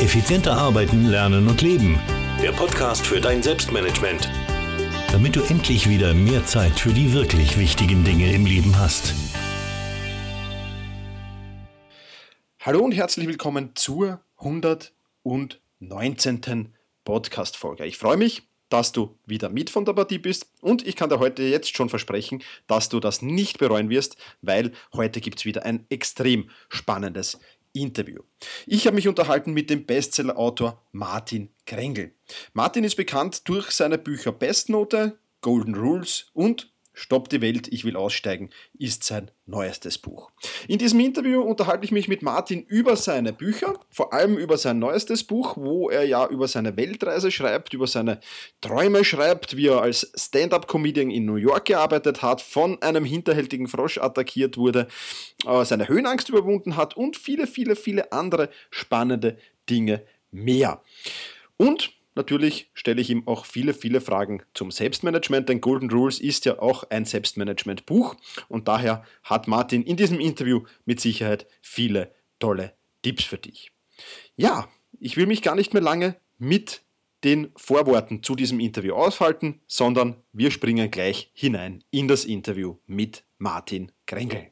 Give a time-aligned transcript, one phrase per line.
[0.00, 1.98] Effizienter arbeiten, lernen und leben.
[2.40, 4.30] Der Podcast für dein Selbstmanagement.
[5.10, 9.12] Damit du endlich wieder mehr Zeit für die wirklich wichtigen Dinge im Leben hast.
[12.60, 16.76] Hallo und herzlich willkommen zur 119.
[17.02, 17.84] Podcast-Folge.
[17.84, 21.18] Ich freue mich, dass du wieder mit von der Partie bist und ich kann dir
[21.18, 25.64] heute jetzt schon versprechen, dass du das nicht bereuen wirst, weil heute gibt es wieder
[25.64, 27.40] ein extrem spannendes
[27.72, 28.22] Interview.
[28.66, 32.14] Ich habe mich unterhalten mit dem Bestsellerautor Martin Krengel.
[32.52, 37.96] Martin ist bekannt durch seine Bücher Bestnote, Golden Rules und Stopp die Welt, ich will
[37.96, 40.32] aussteigen, ist sein neuestes Buch.
[40.66, 44.80] In diesem Interview unterhalte ich mich mit Martin über seine Bücher, vor allem über sein
[44.80, 48.18] neuestes Buch, wo er ja über seine Weltreise schreibt, über seine
[48.60, 53.98] Träume schreibt, wie er als Stand-up-Comedian in New York gearbeitet hat, von einem hinterhältigen Frosch
[53.98, 54.88] attackiert wurde,
[55.46, 59.38] äh, seine Höhenangst überwunden hat und viele, viele, viele andere spannende
[59.70, 60.02] Dinge
[60.32, 60.82] mehr.
[61.56, 66.46] Und Natürlich stelle ich ihm auch viele, viele Fragen zum Selbstmanagement, denn Golden Rules ist
[66.46, 68.16] ja auch ein Selbstmanagement-Buch
[68.48, 73.70] und daher hat Martin in diesem Interview mit Sicherheit viele tolle Tipps für dich.
[74.34, 76.82] Ja, ich will mich gar nicht mehr lange mit
[77.22, 83.22] den Vorworten zu diesem Interview aushalten, sondern wir springen gleich hinein in das Interview mit
[83.38, 84.50] Martin Krengel.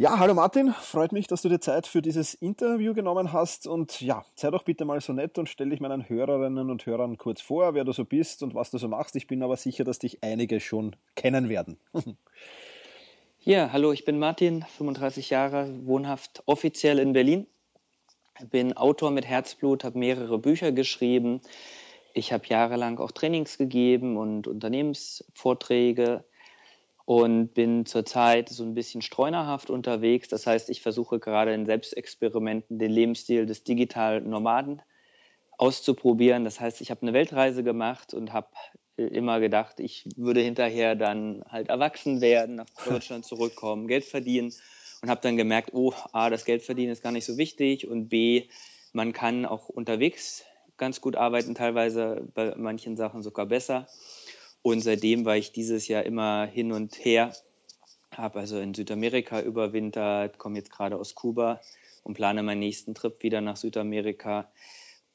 [0.00, 4.00] Ja, hallo Martin, freut mich, dass du dir Zeit für dieses Interview genommen hast und
[4.00, 7.42] ja, sei doch bitte mal so nett und stell dich meinen Hörerinnen und Hörern kurz
[7.42, 9.14] vor, wer du so bist und was du so machst.
[9.14, 11.76] Ich bin aber sicher, dass dich einige schon kennen werden.
[13.40, 17.46] ja, hallo, ich bin Martin, 35 Jahre, wohnhaft offiziell in Berlin.
[18.50, 21.42] Bin Autor mit Herzblut, habe mehrere Bücher geschrieben.
[22.14, 26.24] Ich habe jahrelang auch Trainings gegeben und Unternehmensvorträge
[27.04, 30.28] und bin zurzeit so ein bisschen streunerhaft unterwegs.
[30.28, 34.82] Das heißt, ich versuche gerade in Selbstexperimenten den Lebensstil des digitalen Nomaden
[35.58, 36.44] auszuprobieren.
[36.44, 38.48] Das heißt, ich habe eine Weltreise gemacht und habe
[38.96, 44.52] äh, immer gedacht, ich würde hinterher dann halt erwachsen werden, nach Deutschland zurückkommen, Geld verdienen
[45.02, 48.08] und habe dann gemerkt, oh, A, das Geld verdienen ist gar nicht so wichtig und
[48.08, 48.48] B,
[48.92, 50.44] man kann auch unterwegs
[50.76, 53.86] ganz gut arbeiten, teilweise bei manchen Sachen sogar besser.
[54.62, 57.34] Und seitdem war ich dieses Jahr immer hin und her,
[58.14, 61.60] habe also in Südamerika überwintert, komme jetzt gerade aus Kuba
[62.02, 64.50] und plane meinen nächsten Trip wieder nach Südamerika.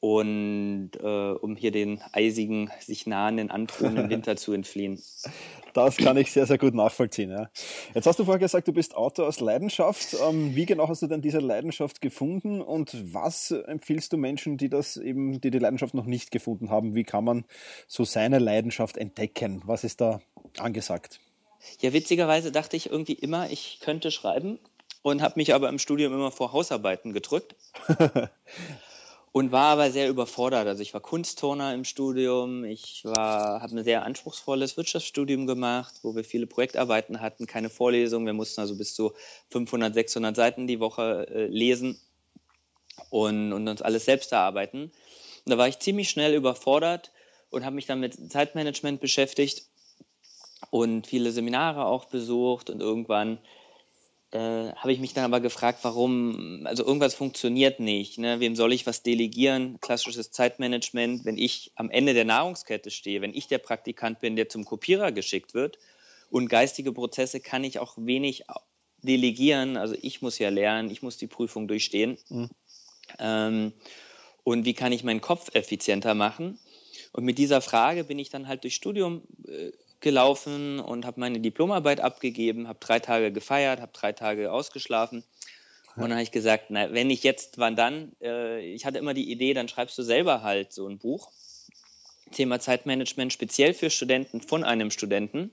[0.06, 5.02] Und äh, um hier den eisigen, sich nahenden, androhenden Winter zu entfliehen.
[5.74, 7.28] Das kann ich sehr, sehr gut nachvollziehen.
[7.28, 7.50] Ja.
[7.94, 10.16] Jetzt hast du vorher gesagt, du bist Autor aus Leidenschaft.
[10.26, 14.70] Ähm, wie genau hast du denn diese Leidenschaft gefunden und was empfiehlst du Menschen, die
[14.70, 16.94] das eben, die die Leidenschaft noch nicht gefunden haben?
[16.94, 17.44] Wie kann man
[17.88, 19.60] so seine Leidenschaft entdecken?
[19.66, 20.22] Was ist da
[20.56, 21.20] angesagt?
[21.82, 24.58] Ja, witzigerweise dachte ich irgendwie immer, ich könnte schreiben
[25.02, 27.54] und habe mich aber im Studium immer vor Hausarbeiten gedrückt.
[29.36, 30.66] und war aber sehr überfordert.
[30.66, 36.24] Also ich war Kunstturner im Studium, ich habe ein sehr anspruchsvolles Wirtschaftsstudium gemacht, wo wir
[36.24, 38.24] viele Projektarbeiten hatten, keine Vorlesungen.
[38.24, 39.12] Wir mussten also bis zu
[39.50, 42.00] 500, 600 Seiten die Woche äh, lesen
[43.10, 44.84] und, und uns alles selbst erarbeiten.
[44.84, 47.12] Und da war ich ziemlich schnell überfordert
[47.50, 49.66] und habe mich dann mit Zeitmanagement beschäftigt
[50.70, 53.38] und viele Seminare auch besucht und irgendwann
[54.36, 58.18] äh, habe ich mich dann aber gefragt, warum, also irgendwas funktioniert nicht.
[58.18, 58.38] Ne?
[58.38, 59.78] Wem soll ich was delegieren?
[59.80, 64.48] Klassisches Zeitmanagement, wenn ich am Ende der Nahrungskette stehe, wenn ich der Praktikant bin, der
[64.48, 65.78] zum Kopierer geschickt wird.
[66.28, 68.44] Und geistige Prozesse kann ich auch wenig
[69.02, 69.76] delegieren.
[69.78, 72.18] Also ich muss ja lernen, ich muss die Prüfung durchstehen.
[72.28, 72.50] Mhm.
[73.18, 73.72] Ähm,
[74.44, 76.58] und wie kann ich meinen Kopf effizienter machen?
[77.12, 79.72] Und mit dieser Frage bin ich dann halt durch Studium äh,
[80.06, 85.24] gelaufen und habe meine Diplomarbeit abgegeben, habe drei Tage gefeiert, habe drei Tage ausgeschlafen.
[85.96, 88.12] Und dann habe ich gesagt, na, wenn nicht jetzt, wann dann?
[88.22, 91.32] Äh, ich hatte immer die Idee, dann schreibst du selber halt so ein Buch.
[92.30, 95.50] Thema Zeitmanagement speziell für Studenten von einem Studenten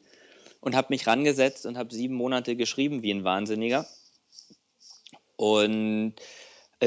[0.61, 3.87] und habe mich rangesetzt und habe sieben Monate geschrieben wie ein Wahnsinniger.
[5.35, 6.13] Und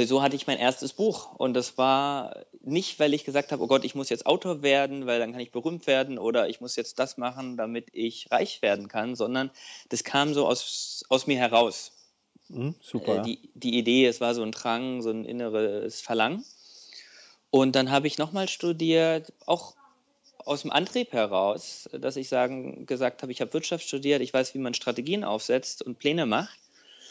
[0.04, 1.34] so hatte ich mein erstes Buch.
[1.37, 5.06] Und das war nicht, weil ich gesagt habe, oh Gott, ich muss jetzt Autor werden,
[5.06, 8.62] weil dann kann ich berühmt werden oder ich muss jetzt das machen, damit ich reich
[8.62, 9.50] werden kann, sondern
[9.88, 11.93] das kam so aus, aus mir heraus.
[12.48, 13.19] Mhm, super.
[13.19, 16.44] Äh, die, die Idee, es war so ein Drang, so ein inneres Verlangen.
[17.50, 19.76] Und dann habe ich nochmal studiert, auch
[20.38, 24.54] aus dem Antrieb heraus, dass ich sagen, gesagt habe, ich habe Wirtschaft studiert, ich weiß,
[24.54, 26.58] wie man Strategien aufsetzt und Pläne macht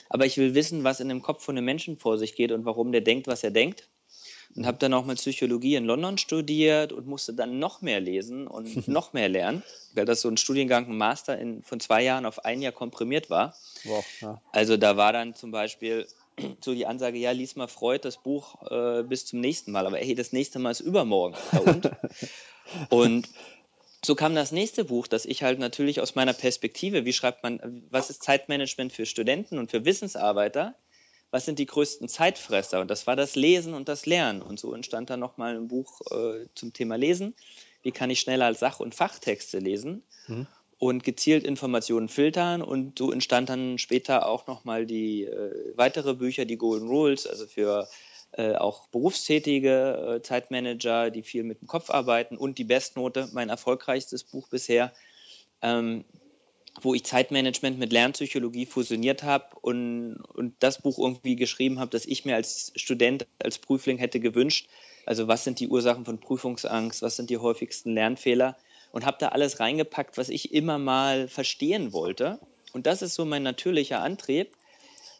[0.09, 2.65] aber ich will wissen, was in dem Kopf von einem Menschen vor sich geht und
[2.65, 3.89] warum der denkt, was er denkt.
[4.55, 8.47] Und habe dann auch mal Psychologie in London studiert und musste dann noch mehr lesen
[8.47, 9.63] und noch mehr lernen,
[9.95, 13.29] weil das so ein Studiengang, ein Master in, von zwei Jahren auf ein Jahr komprimiert
[13.29, 13.55] war.
[13.83, 14.41] Wow, ja.
[14.51, 16.07] Also da war dann zum Beispiel
[16.61, 19.85] so die Ansage, ja, lies mal Freud das Buch äh, bis zum nächsten Mal.
[19.85, 21.35] Aber hey, das nächste Mal ist übermorgen.
[21.51, 21.91] Ja, und?
[22.89, 23.29] und
[24.05, 27.83] so kam das nächste Buch, das ich halt natürlich aus meiner Perspektive, wie schreibt man,
[27.89, 30.75] was ist Zeitmanagement für Studenten und für Wissensarbeiter?
[31.31, 32.79] Was sind die größten Zeitfresser?
[32.79, 34.41] Und das war das Lesen und das Lernen.
[34.41, 37.33] Und so entstand dann nochmal ein Buch äh, zum Thema Lesen.
[37.81, 40.03] Wie kann ich schneller Sach- und Fachtexte lesen?
[40.27, 40.47] Mhm
[40.77, 42.61] und gezielt Informationen filtern.
[42.61, 47.47] Und so entstand dann später auch nochmal die äh, weitere Bücher, die Golden Rules, also
[47.47, 47.87] für
[48.33, 53.49] äh, auch berufstätige äh, Zeitmanager, die viel mit dem Kopf arbeiten und die Bestnote, mein
[53.49, 54.93] erfolgreichstes Buch bisher,
[55.61, 56.05] ähm,
[56.81, 62.05] wo ich Zeitmanagement mit Lernpsychologie fusioniert habe und, und das Buch irgendwie geschrieben habe, das
[62.05, 64.67] ich mir als Student, als Prüfling hätte gewünscht.
[65.05, 68.57] Also was sind die Ursachen von Prüfungsangst, was sind die häufigsten Lernfehler?
[68.95, 72.39] und habe da alles reingepackt, was ich immer mal verstehen wollte.
[72.71, 74.55] Und das ist so mein natürlicher Antrieb.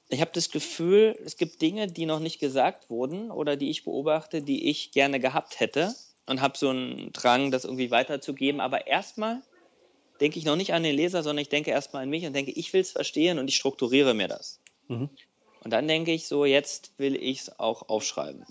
[0.10, 3.84] Ich habe das Gefühl, es gibt Dinge, die noch nicht gesagt wurden oder die ich
[3.84, 5.94] beobachte, die ich gerne gehabt hätte
[6.28, 8.62] und habe so einen Drang, das irgendwie weiterzugeben.
[8.62, 9.42] Aber erstmal
[10.22, 12.52] denke ich noch nicht an den Leser, sondern ich denke erstmal an mich und denke,
[12.52, 14.60] ich will es verstehen und ich strukturiere mir das.
[14.88, 15.10] Mhm.
[15.64, 18.46] Und dann denke ich so, jetzt will ich es auch aufschreiben.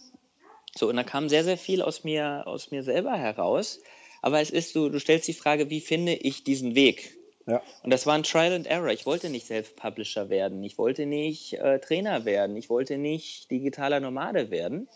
[0.77, 3.81] So, und da kam sehr, sehr viel aus mir, aus mir selber heraus.
[4.23, 7.17] Aber es ist so, du stellst die Frage, wie finde ich diesen Weg?
[7.47, 7.63] Ja.
[7.83, 8.91] Und das war ein Trial and Error.
[8.91, 10.63] Ich wollte nicht Self-Publisher werden.
[10.63, 12.57] Ich wollte nicht äh, Trainer werden.
[12.57, 14.89] Ich wollte nicht digitaler Nomade werden.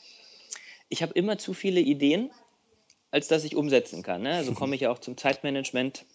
[0.88, 2.30] Ich habe immer zu viele Ideen,
[3.10, 4.22] als dass ich umsetzen kann.
[4.22, 4.34] Ne?
[4.34, 6.06] Also komme ich ja auch zum Zeitmanagement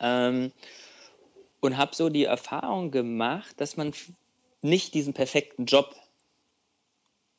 [0.00, 0.52] ähm,
[1.60, 3.92] und habe so die Erfahrung gemacht, dass man
[4.60, 5.94] nicht diesen perfekten Job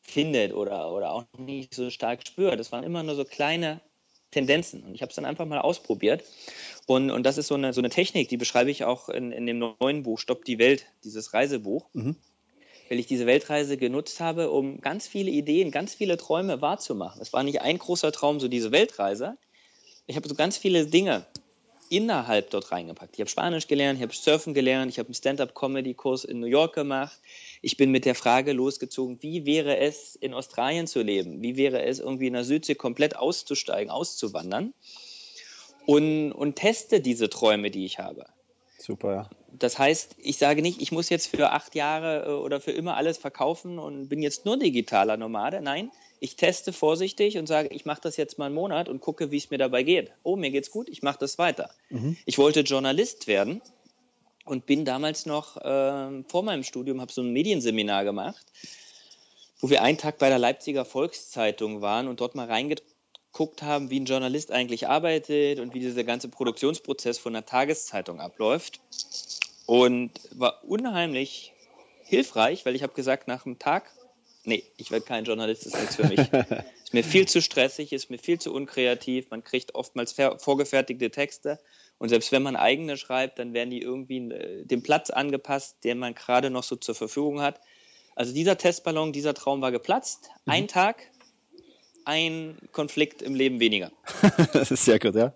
[0.02, 2.60] findet oder, oder auch nicht so stark spürt.
[2.60, 3.82] Das waren immer nur so kleine
[4.32, 4.84] Tendenzen.
[4.84, 6.24] Und ich habe es dann einfach mal ausprobiert.
[6.86, 9.46] Und, und das ist so eine, so eine Technik, die beschreibe ich auch in, in
[9.46, 11.88] dem neuen Buch, Stopp die Welt, dieses Reisebuch.
[11.94, 12.16] Mhm.
[12.90, 17.22] Weil ich diese Weltreise genutzt habe, um ganz viele Ideen, ganz viele Träume wahrzumachen.
[17.22, 19.38] Es war nicht ein großer Traum, so diese Weltreise.
[20.08, 21.26] Ich habe so ganz viele Dinge
[21.90, 23.16] innerhalb dort reingepackt.
[23.16, 26.76] Ich habe Spanisch gelernt, ich habe Surfen gelernt, ich habe einen Stand-up-Comedy-Kurs in New York
[26.76, 27.20] gemacht.
[27.62, 31.42] Ich bin mit der Frage losgezogen, wie wäre es, in Australien zu leben?
[31.42, 34.74] Wie wäre es, irgendwie in der Südsee komplett auszusteigen, auszuwandern?
[35.86, 38.26] Und, und teste diese Träume, die ich habe.
[38.78, 39.30] Super, ja.
[39.52, 42.96] Das heißt, ich sage nicht, ich muss jetzt für acht Jahre äh, oder für immer
[42.96, 45.62] alles verkaufen und bin jetzt nur digitaler Nomade.
[45.62, 49.32] Nein, ich teste vorsichtig und sage, ich mache das jetzt mal einen Monat und gucke,
[49.32, 50.12] wie es mir dabei geht.
[50.24, 51.70] Oh, mir geht's gut, ich mache das weiter.
[51.90, 52.18] Mhm.
[52.26, 53.62] Ich wollte Journalist werden
[54.46, 58.46] und bin damals noch äh, vor meinem Studium, habe so ein Medienseminar gemacht,
[59.60, 64.00] wo wir einen Tag bei der Leipziger Volkszeitung waren und dort mal reingeguckt haben, wie
[64.00, 68.82] ein Journalist eigentlich arbeitet und wie dieser ganze Produktionsprozess von einer Tageszeitung abläuft.
[69.66, 71.54] Und war unheimlich
[72.04, 73.92] hilfreich, weil ich habe gesagt, nach einem Tag
[74.44, 76.20] nee, ich werde kein Journalist, das ist nichts für mich.
[76.84, 79.30] ist mir viel zu stressig, ist mir viel zu unkreativ.
[79.30, 81.60] Man kriegt oftmals vorgefertigte Texte
[82.00, 86.00] und selbst wenn man eigene schreibt, dann werden die irgendwie äh, dem Platz angepasst, den
[86.00, 87.60] man gerade noch so zur Verfügung hat.
[88.16, 90.30] Also dieser Testballon, dieser Traum war geplatzt.
[90.46, 90.52] Mhm.
[90.52, 91.12] Ein Tag,
[92.06, 93.92] ein Konflikt im Leben weniger.
[94.54, 95.34] das ist sehr gut, ja.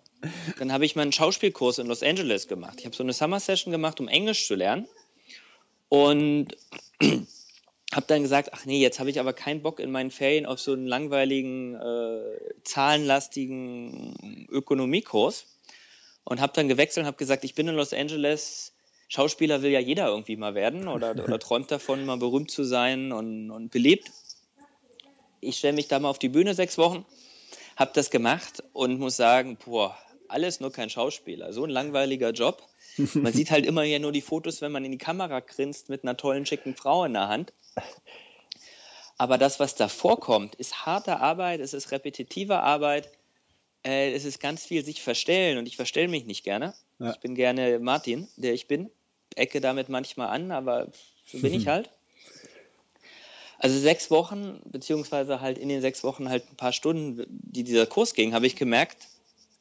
[0.58, 2.76] Dann habe ich meinen Schauspielkurs in Los Angeles gemacht.
[2.80, 4.88] Ich habe so eine Summer Session gemacht, um Englisch zu lernen.
[5.90, 6.56] Und
[7.96, 10.60] habe dann gesagt, ach nee, jetzt habe ich aber keinen Bock in meinen Ferien auf
[10.60, 15.46] so einen langweiligen, äh, zahlenlastigen Ökonomiekurs
[16.24, 18.74] und habe dann gewechselt und habe gesagt, ich bin in Los Angeles,
[19.10, 23.12] Schauspieler will ja jeder irgendwie mal werden oder, oder träumt davon, mal berühmt zu sein
[23.12, 24.12] und, und belebt.
[25.42, 27.06] Ich stelle mich da mal auf die Bühne sechs Wochen,
[27.76, 29.98] habe das gemacht und muss sagen, boah,
[30.30, 32.64] alles nur kein Schauspieler, so ein langweiliger Job.
[32.98, 36.04] Man sieht halt immer ja nur die Fotos, wenn man in die Kamera grinst mit
[36.04, 37.54] einer tollen, schicken Frau in der Hand.
[39.18, 43.10] Aber das, was da vorkommt, ist harte Arbeit, es ist repetitive Arbeit,
[43.86, 46.74] äh, es ist ganz viel sich verstellen und ich verstelle mich nicht gerne.
[47.00, 47.12] Ja.
[47.12, 48.90] Ich bin gerne Martin, der ich bin,
[49.36, 50.92] ecke damit manchmal an, aber
[51.26, 51.90] so bin ich halt.
[53.60, 57.86] Also sechs Wochen, beziehungsweise halt in den sechs Wochen halt ein paar Stunden, die dieser
[57.86, 59.08] Kurs ging, habe ich gemerkt,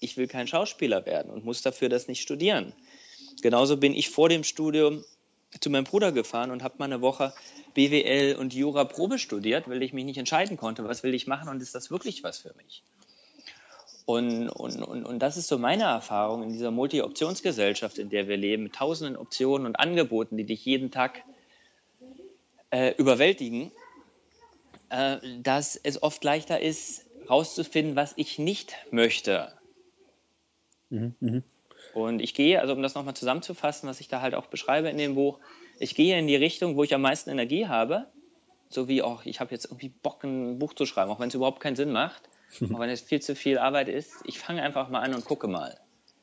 [0.00, 2.72] ich will kein Schauspieler werden und muss dafür das nicht studieren.
[3.42, 5.04] Genauso bin ich vor dem Studium
[5.60, 7.34] zu meinem Bruder gefahren und habe mal eine Woche
[7.74, 11.48] BWL und Jura Probe studiert, weil ich mich nicht entscheiden konnte, was will ich machen
[11.48, 12.82] und ist das wirklich was für mich.
[14.04, 18.36] Und, und, und, und das ist so meine Erfahrung in dieser Multi-Optionsgesellschaft, in der wir
[18.36, 21.22] leben, mit tausenden Optionen und Angeboten, die dich jeden Tag
[22.70, 23.70] äh, überwältigen,
[24.88, 29.52] äh, dass es oft leichter ist, herauszufinden, was ich nicht möchte.
[30.90, 31.42] Mhm, mh.
[31.94, 34.98] Und ich gehe, also um das nochmal zusammenzufassen, was ich da halt auch beschreibe in
[34.98, 35.38] dem Buch,
[35.78, 38.06] ich gehe in die Richtung, wo ich am meisten Energie habe.
[38.68, 41.34] so wie auch, ich habe jetzt irgendwie Bock, ein Buch zu schreiben, auch wenn es
[41.34, 42.22] überhaupt keinen Sinn macht,
[42.72, 44.14] auch wenn es viel zu viel Arbeit ist.
[44.24, 45.78] Ich fange einfach mal an und gucke mal.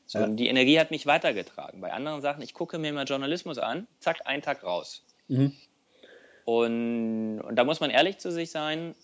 [0.06, 0.26] So, ja.
[0.26, 1.80] Die Energie hat mich weitergetragen.
[1.80, 5.04] Bei anderen Sachen, ich gucke mir mal Journalismus an, zack, einen Tag raus.
[5.28, 5.54] Mhm.
[6.44, 8.96] Und, und da muss man ehrlich zu sich sein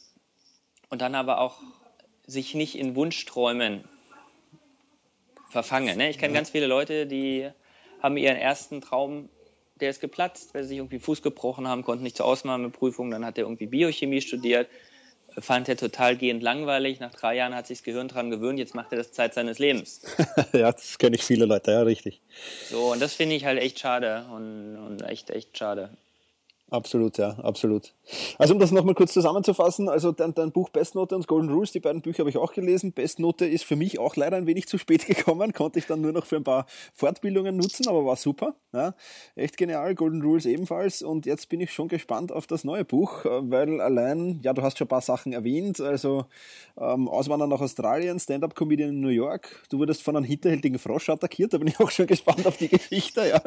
[0.89, 1.61] und dann aber auch
[2.27, 3.85] sich nicht in Wunschträumen
[5.49, 5.97] verfangen.
[5.97, 6.11] Ne?
[6.11, 6.41] Ich kenne ja.
[6.41, 7.49] ganz viele Leute, die
[8.03, 9.29] haben ihren ersten Traum,
[9.81, 13.25] der ist geplatzt, weil sie sich irgendwie Fuß gebrochen haben, konnten nicht zur Ausnahmeprüfung, dann
[13.25, 14.69] hat er irgendwie Biochemie studiert,
[15.39, 16.99] fand er total gehend langweilig.
[16.99, 19.59] Nach drei Jahren hat sich das Gehirn dran gewöhnt, jetzt macht er das Zeit seines
[19.59, 20.03] Lebens.
[20.53, 22.21] ja, das kenne ich viele Leute, ja, richtig.
[22.71, 25.91] So, und das finde ich halt echt schade und, und echt, echt schade.
[26.69, 27.95] Absolut, ja, absolut.
[28.39, 31.79] Also um das nochmal kurz zusammenzufassen, also dein, dein Buch Bestnote und Golden Rules, die
[31.79, 32.93] beiden Bücher habe ich auch gelesen.
[32.93, 36.11] Bestnote ist für mich auch leider ein wenig zu spät gekommen, konnte ich dann nur
[36.11, 38.57] noch für ein paar Fortbildungen nutzen, aber war super.
[38.73, 38.95] Ja,
[39.37, 41.03] echt genial, Golden Rules ebenfalls.
[41.03, 44.63] Und jetzt bin ich schon gespannt auf das neue Buch, äh, weil allein, ja, du
[44.63, 46.27] hast schon ein paar Sachen erwähnt, also
[46.79, 51.53] ähm, Auswandern nach Australien, Stand-Up-Comedian in New York, du wurdest von einem hinterhältigen Frosch attackiert,
[51.55, 53.41] da bin ich auch schon gespannt auf die Geschichte, ja.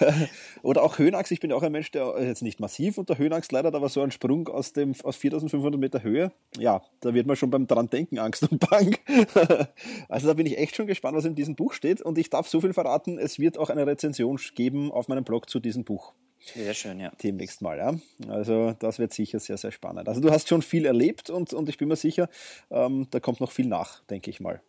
[0.62, 3.74] Oder auch Höhenachs, ich bin auch ein Mensch, der jetzt nicht massiv unter Höhenangst leidet,
[3.74, 7.50] aber so ein Sprung aus, dem, aus 4500 Meter Höhe, ja, da wird man schon
[7.50, 8.96] beim dran denken, Angst und Bang.
[10.08, 12.48] also da bin ich echt schon gespannt, was in diesem Buch steht und ich darf
[12.48, 16.14] so viel verraten, es wird auch eine Rezension geben auf meinem Blog zu diesem Buch.
[16.54, 17.10] Sehr schön, ja.
[17.22, 17.94] Demnächst mal, ja.
[18.28, 20.08] Also das wird sicher sehr, sehr spannend.
[20.08, 22.28] Also du hast schon viel erlebt und, und ich bin mir sicher,
[22.70, 24.62] ähm, da kommt noch viel nach, denke ich mal.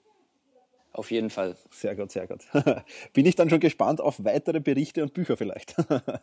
[0.94, 1.56] Auf jeden Fall.
[1.70, 2.46] Sehr gut, sehr gut.
[3.14, 5.76] Bin ich dann schon gespannt auf weitere Berichte und Bücher vielleicht.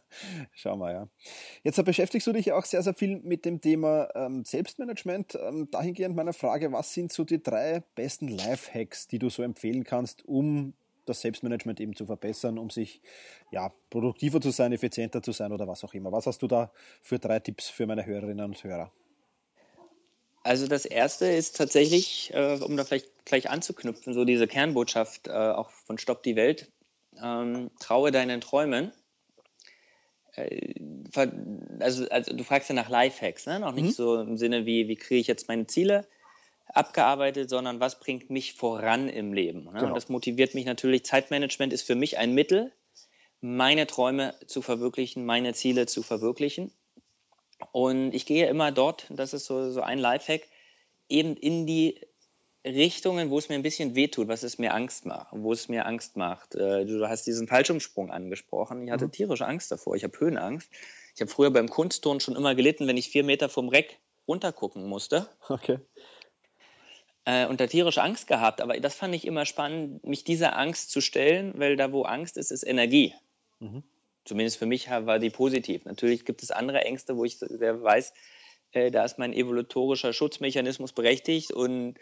[0.53, 1.09] Schau mal, ja.
[1.63, 5.39] Jetzt beschäftigst du dich ja auch sehr, sehr viel mit dem Thema ähm, Selbstmanagement.
[5.41, 9.85] Ähm, dahingehend meine Frage, was sind so die drei besten Lifehacks, die du so empfehlen
[9.85, 10.75] kannst, um
[11.07, 13.01] das Selbstmanagement eben zu verbessern, um sich
[13.51, 16.11] ja, produktiver zu sein, effizienter zu sein oder was auch immer.
[16.13, 18.91] Was hast du da für drei Tipps für meine Hörerinnen und Hörer?
[20.45, 25.33] Also das erste ist tatsächlich, äh, um da vielleicht gleich anzuknüpfen, so diese Kernbotschaft äh,
[25.33, 26.71] auch von Stopp die Welt,
[27.23, 28.93] ähm, traue deinen Träumen.
[30.35, 30.75] Äh,
[31.81, 33.59] also, also du fragst ja nach Lifehacks, ne?
[33.59, 33.93] noch nicht mhm.
[33.93, 36.07] so im Sinne wie, wie kriege ich jetzt meine Ziele
[36.67, 39.65] abgearbeitet, sondern was bringt mich voran im Leben.
[39.65, 39.73] Ne?
[39.73, 39.87] Genau.
[39.87, 41.07] Und das motiviert mich natürlich.
[41.07, 42.71] Zeitmanagement ist für mich ein Mittel,
[43.41, 46.71] meine Träume zu verwirklichen, meine Ziele zu verwirklichen.
[47.73, 50.43] Und ich gehe immer dort, das ist so, so ein Lifehack,
[51.09, 52.01] eben in die
[52.65, 55.85] Richtungen, wo es mir ein bisschen wehtut, was es mir Angst macht, wo es mir
[55.87, 56.55] Angst macht.
[56.55, 58.87] Äh, du hast diesen Fallschirmsprung angesprochen.
[58.87, 59.13] Ich hatte mhm.
[59.13, 59.97] tierische Angst davor.
[59.97, 60.71] Ich habe Höhenangst.
[61.15, 64.87] Ich habe früher beim Kunstturnen schon immer gelitten, wenn ich vier Meter vom Reck runtergucken
[64.89, 65.29] musste.
[65.49, 65.79] Okay.
[67.27, 68.63] Äh, und da tierische Angst gehabt.
[68.63, 72.39] Aber das fand ich immer spannend, mich dieser Angst zu stellen, weil da, wo Angst
[72.39, 73.15] ist, ist Energie.
[73.61, 73.83] Mhm
[74.25, 75.85] zumindest für mich war die positiv.
[75.85, 78.13] Natürlich gibt es andere Ängste, wo ich sehr weiß,
[78.73, 81.95] äh, da ist mein evolutorischer Schutzmechanismus berechtigt und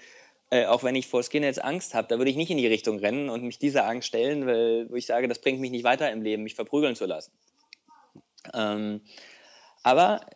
[0.50, 2.98] äh, auch wenn ich vor Skinheads Angst habe, da würde ich nicht in die Richtung
[2.98, 6.10] rennen und mich dieser Angst stellen, weil wo ich sage, das bringt mich nicht weiter
[6.10, 7.32] im Leben, mich verprügeln zu lassen.
[8.52, 9.00] Ähm,
[9.82, 10.26] aber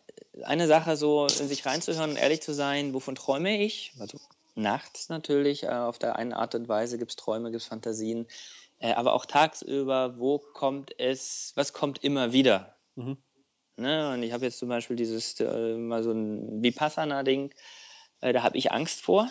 [0.42, 3.92] eine Sache, so in sich reinzuhören und ehrlich zu sein, wovon träume ich?
[3.98, 4.18] Also
[4.54, 8.26] nachts natürlich, äh, auf der einen Art und Weise gibt es Träume, gibt es Fantasien
[8.78, 12.76] äh, aber auch tagsüber, wo kommt es, was kommt immer wieder?
[12.94, 13.16] Mhm.
[13.76, 14.12] Ne?
[14.12, 17.54] Und ich habe jetzt zum Beispiel dieses, äh, mal so ein Vipassana-Ding,
[18.20, 19.30] äh, da habe ich Angst vor.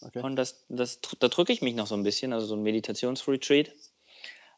[0.00, 0.20] Okay.
[0.20, 3.72] Und das, das, da drücke ich mich noch so ein bisschen, also so ein Meditationsretreat.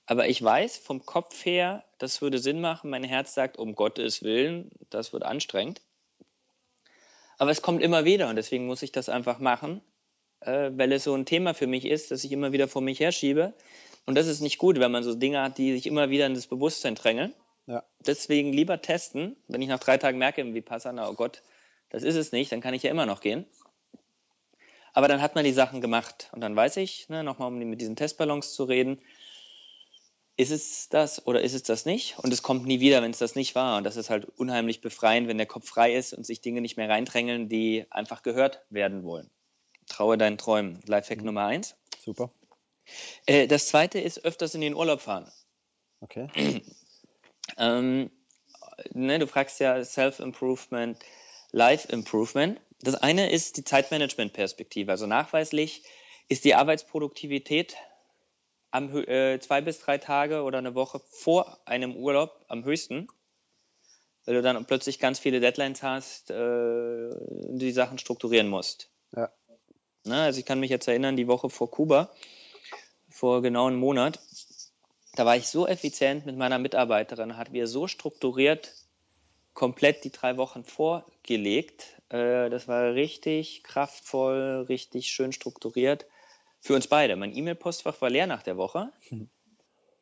[0.07, 2.90] Aber ich weiß vom Kopf her, das würde Sinn machen.
[2.90, 5.83] Mein Herz sagt, um Gottes Willen, das wird anstrengend.
[7.38, 9.83] Aber es kommt immer wieder und deswegen muss ich das einfach machen,
[10.40, 13.00] äh, weil es so ein Thema für mich ist, das ich immer wieder vor mich
[13.00, 13.52] herschiebe.
[14.07, 16.35] Und das ist nicht gut, wenn man so Dinge hat, die sich immer wieder in
[16.35, 17.35] das Bewusstsein drängeln.
[17.67, 17.83] Ja.
[17.99, 19.37] Deswegen lieber testen.
[19.49, 21.43] Wenn ich nach drei Tagen merke, wie Passana, oh Gott,
[21.91, 23.45] das ist es nicht, dann kann ich ja immer noch gehen.
[24.93, 26.31] Aber dann hat man die Sachen gemacht.
[26.33, 28.99] Und dann weiß ich, ne, nochmal um mit diesen Testballons zu reden,
[30.37, 32.19] ist es das oder ist es das nicht?
[32.19, 33.79] Und es kommt nie wieder, wenn es das nicht war.
[33.79, 36.77] Und das ist halt unheimlich befreiend, wenn der Kopf frei ist und sich Dinge nicht
[36.77, 39.31] mehr reindrängeln, die einfach gehört werden wollen.
[39.89, 40.81] Traue deinen Träumen.
[40.87, 41.27] Lifehack mhm.
[41.27, 41.75] Nummer eins.
[42.03, 42.31] Super.
[43.26, 45.31] Äh, das zweite ist öfters in den Urlaub fahren.
[46.00, 46.28] Okay.
[47.59, 48.11] ähm,
[48.93, 50.99] ne, du fragst ja Self-Improvement,
[51.52, 52.61] Life-Improvement.
[52.81, 54.90] Das eine ist die Zeitmanagement-Perspektive.
[54.90, 55.85] Also nachweislich
[56.28, 57.76] ist die Arbeitsproduktivität
[58.71, 63.09] am, äh, zwei bis drei Tage oder eine Woche vor einem Urlaub am höchsten,
[64.25, 67.11] weil du dann plötzlich ganz viele Deadlines hast, äh,
[67.50, 68.90] die Sachen strukturieren musst.
[69.16, 69.33] Ja.
[70.05, 72.12] Ne, also ich kann mich jetzt erinnern, die Woche vor Kuba
[73.16, 74.20] vor genau einem Monat.
[75.14, 78.75] Da war ich so effizient mit meiner Mitarbeiterin, hat wir so strukturiert
[79.54, 82.00] komplett die drei Wochen vorgelegt.
[82.11, 86.06] Äh, das war richtig kraftvoll, richtig schön strukturiert.
[86.61, 87.16] Für uns beide.
[87.16, 88.92] Mein E-Mail-Postfach war leer nach der Woche.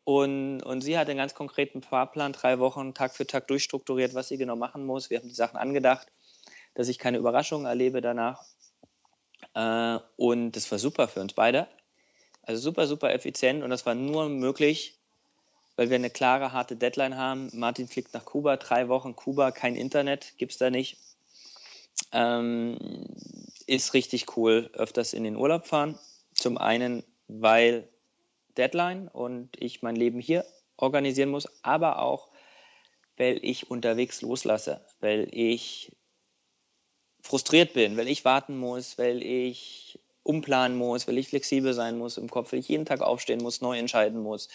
[0.07, 4.29] Und, und sie hat einen ganz konkreten Fahrplan, drei Wochen Tag für Tag durchstrukturiert, was
[4.29, 5.09] sie genau machen muss.
[5.09, 6.13] Wir haben die Sachen angedacht,
[6.75, 8.45] dass ich keine Überraschungen erlebe danach.
[9.55, 11.69] Äh, und das war super für uns beide.
[12.47, 13.63] Also super, super effizient.
[13.63, 14.99] Und das war nur möglich,
[15.77, 17.51] weil wir eine klare, harte Deadline haben.
[17.53, 20.99] Martin fliegt nach Kuba, drei Wochen Kuba, kein Internet, gibt es da nicht.
[22.13, 23.07] Ähm,
[23.67, 25.99] ist richtig cool, öfters in den Urlaub fahren.
[26.35, 27.89] Zum einen, weil
[28.57, 30.45] Deadline und ich mein Leben hier
[30.77, 32.29] organisieren muss, aber auch,
[33.17, 35.93] weil ich unterwegs loslasse, weil ich
[37.23, 42.19] frustriert bin, weil ich warten muss, weil ich umplanen muss, weil ich flexibel sein muss
[42.19, 44.49] im Kopf, weil ich jeden Tag aufstehen muss, neu entscheiden muss.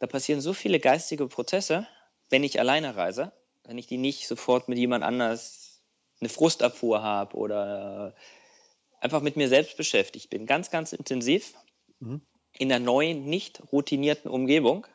[0.00, 1.86] Da passieren so viele geistige Prozesse,
[2.30, 3.32] wenn ich alleine reise,
[3.64, 5.82] wenn ich die nicht sofort mit jemand anders
[6.20, 8.14] eine Frustabfuhr habe oder
[9.00, 10.46] einfach mit mir selbst beschäftigt bin.
[10.46, 11.52] Ganz, ganz intensiv.
[12.00, 12.22] Mhm
[12.56, 14.86] in der neuen, nicht routinierten Umgebung,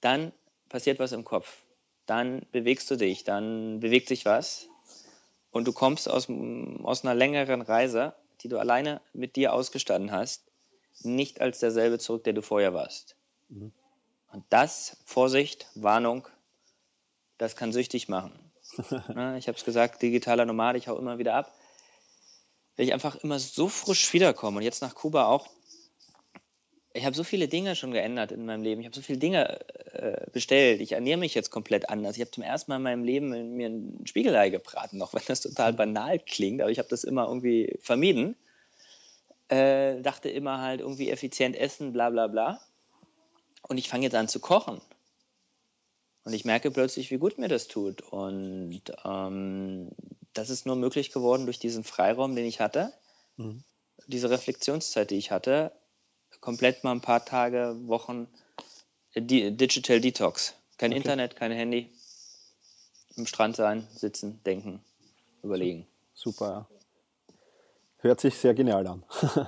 [0.00, 0.32] dann
[0.68, 1.62] passiert was im Kopf.
[2.06, 4.68] Dann bewegst du dich, dann bewegt sich was
[5.50, 6.28] und du kommst aus,
[6.82, 10.42] aus einer längeren Reise, die du alleine mit dir ausgestanden hast,
[11.02, 13.16] nicht als derselbe zurück, der du vorher warst.
[13.48, 13.72] Mhm.
[14.32, 16.28] Und das, Vorsicht, Warnung,
[17.38, 18.32] das kann süchtig machen.
[18.78, 21.54] ich habe es gesagt, digitaler Nomad, ich hau immer wieder ab.
[22.76, 25.48] Weil ich einfach immer so frisch wiederkomme und jetzt nach Kuba auch
[26.98, 28.80] ich habe so viele Dinge schon geändert in meinem Leben.
[28.80, 29.60] Ich habe so viele Dinge
[29.92, 30.80] äh, bestellt.
[30.80, 32.16] Ich ernähre mich jetzt komplett anders.
[32.16, 35.40] Ich habe zum ersten Mal in meinem Leben mir ein Spiegelei gebraten, auch wenn das
[35.40, 38.36] total banal klingt, aber ich habe das immer irgendwie vermieden.
[39.48, 42.60] Äh, dachte immer halt irgendwie effizient essen, bla bla bla.
[43.62, 44.80] Und ich fange jetzt an zu kochen.
[46.24, 48.02] Und ich merke plötzlich, wie gut mir das tut.
[48.02, 49.88] Und ähm,
[50.34, 52.92] das ist nur möglich geworden durch diesen Freiraum, den ich hatte.
[53.36, 53.62] Mhm.
[54.06, 55.72] Diese Reflexionszeit, die ich hatte,
[56.40, 58.28] komplett mal ein paar Tage, Wochen
[59.14, 60.54] äh, Digital Detox.
[60.76, 60.98] Kein okay.
[60.98, 61.90] Internet, kein Handy.
[63.16, 64.80] Im Strand sein, sitzen, denken,
[65.42, 65.86] überlegen.
[66.14, 66.68] Super, ja.
[67.98, 69.04] Hört sich sehr genial an.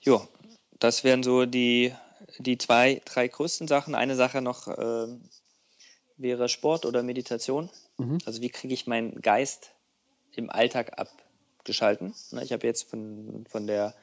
[0.00, 0.26] jo,
[0.78, 1.92] das wären so die,
[2.38, 3.96] die zwei, drei größten Sachen.
[3.96, 5.06] Eine Sache noch äh,
[6.16, 7.70] wäre Sport oder Meditation.
[7.98, 8.18] Mhm.
[8.24, 9.72] Also wie kriege ich meinen Geist
[10.30, 12.14] im Alltag abgeschalten?
[12.40, 13.94] Ich habe jetzt von, von der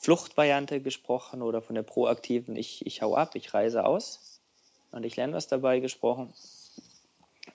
[0.00, 4.40] Fluchtvariante gesprochen oder von der proaktiven ich, ich hau ab, ich reise aus
[4.92, 6.32] und ich lerne was dabei gesprochen.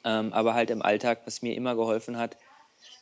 [0.03, 2.37] Ähm, aber halt im Alltag, was mir immer geholfen hat,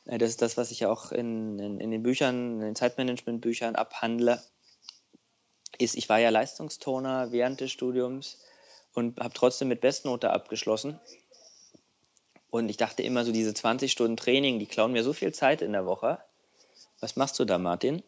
[0.05, 3.75] äh, das ist das, was ich auch in, in, in den Büchern, in den Zeitmanagement-Büchern
[3.75, 4.41] abhandle,
[5.77, 8.41] ist, ich war ja Leistungstoner während des Studiums
[8.93, 11.01] und habe trotzdem mit Bestnote abgeschlossen.
[12.49, 15.61] Und ich dachte immer so, diese 20 Stunden Training, die klauen mir so viel Zeit
[15.61, 16.19] in der Woche.
[17.01, 18.03] Was machst du da, Martin?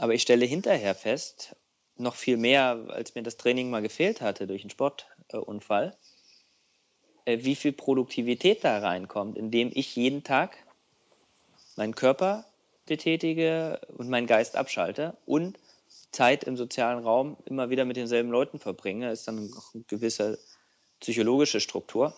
[0.00, 1.54] Aber ich stelle hinterher fest,
[1.98, 5.94] noch viel mehr, als mir das Training mal gefehlt hatte durch einen Sportunfall,
[7.26, 10.56] äh, wie viel Produktivität da reinkommt, indem ich jeden Tag
[11.76, 12.46] meinen Körper
[12.86, 15.58] betätige und meinen Geist abschalte und
[16.12, 19.36] Zeit im sozialen Raum immer wieder mit denselben Leuten verbringe, ist dann
[19.74, 20.38] eine gewisse
[21.00, 22.14] psychologische Struktur.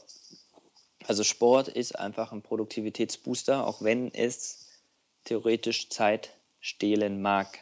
[1.08, 4.68] Also Sport ist einfach ein Produktivitätsbooster, auch wenn es
[5.24, 7.58] theoretisch Zeit stehlen mag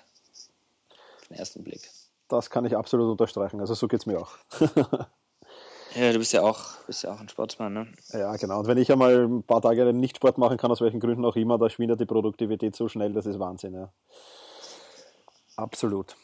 [1.30, 1.90] den ersten Blick.
[2.28, 3.60] Das kann ich absolut unterstreichen.
[3.60, 4.36] Also so geht es mir auch.
[5.94, 7.92] ja, du bist ja auch, bist ja auch ein Sportsmann, ne?
[8.12, 8.60] Ja, genau.
[8.60, 11.36] Und wenn ich einmal ein paar Tage nicht Sport machen kann, aus welchen Gründen auch
[11.36, 13.92] immer, da schwindet die Produktivität so schnell, das ist Wahnsinn, ja.
[15.56, 16.16] Absolut.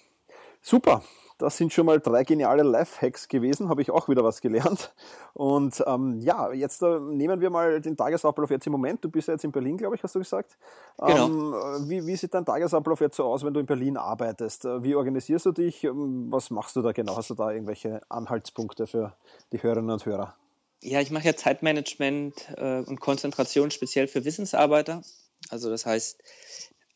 [0.63, 1.03] Super.
[1.39, 4.95] Das sind schon mal drei geniale Life-Hacks gewesen, habe ich auch wieder was gelernt.
[5.35, 9.05] Und ähm, ja, jetzt äh, nehmen wir mal den Tagesablauf jetzt im Moment.
[9.05, 10.57] Du bist ja jetzt in Berlin, glaube ich, hast du gesagt.
[10.99, 11.27] Genau.
[11.27, 14.65] Ähm, wie, wie sieht dein Tagesablauf jetzt so aus, wenn du in Berlin arbeitest?
[14.65, 15.85] Äh, wie organisierst du dich?
[15.85, 17.17] Ähm, was machst du da genau?
[17.17, 19.15] Hast du da irgendwelche Anhaltspunkte für
[19.53, 20.35] die Hörerinnen und Hörer?
[20.83, 25.03] Ja, ich mache ja Zeitmanagement äh, und Konzentration speziell für Wissensarbeiter.
[25.51, 26.23] Also das heißt,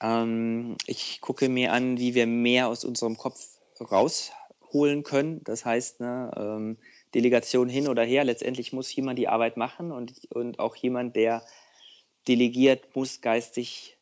[0.01, 3.50] ähm, ich gucke mir an, wie wir mehr aus unserem Kopf
[3.81, 5.43] rausholen können.
[5.45, 6.77] Das heißt, ne, ähm,
[7.15, 11.43] Delegation hin oder her, letztendlich muss jemand die Arbeit machen und, und auch jemand, der
[12.29, 13.97] delegiert, muss geistig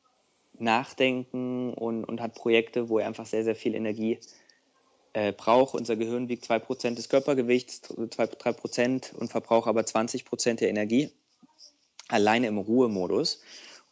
[0.59, 4.19] nachdenken und, und hat Projekte, wo er einfach sehr, sehr viel Energie
[5.13, 5.75] äh, braucht.
[5.75, 11.11] Unser Gehirn wiegt 2% des Körpergewichts, 2-3% und verbraucht aber 20% der Energie,
[12.09, 13.41] alleine im Ruhemodus.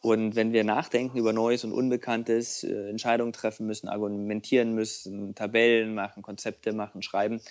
[0.07, 5.93] Und wenn wir nachdenken über Neues und Unbekanntes, äh, Entscheidungen treffen müssen, argumentieren müssen, Tabellen
[5.95, 7.41] machen, Konzepte machen, schreiben,